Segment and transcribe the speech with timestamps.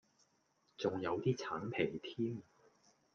[0.77, 2.41] 仲有啲橙皮添